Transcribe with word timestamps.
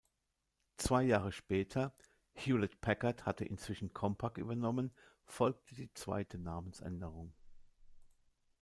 Zwei 0.77 1.03
Jahre 1.03 1.31
später, 1.31 1.93
Hewlett-Packard 2.33 3.27
hatte 3.27 3.45
inzwischen 3.45 3.93
Compaq 3.93 4.39
übernommen, 4.39 4.89
folgte 5.25 5.75
die 5.75 5.93
zweite 5.93 6.39
Namensänderung. 6.39 7.35